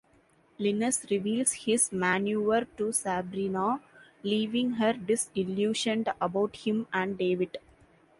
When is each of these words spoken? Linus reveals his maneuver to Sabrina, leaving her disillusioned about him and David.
Linus 0.57 1.05
reveals 1.11 1.51
his 1.53 1.91
maneuver 1.91 2.65
to 2.75 2.91
Sabrina, 2.91 3.81
leaving 4.23 4.71
her 4.71 4.93
disillusioned 4.93 6.11
about 6.19 6.55
him 6.55 6.87
and 6.91 7.15
David. 7.19 7.59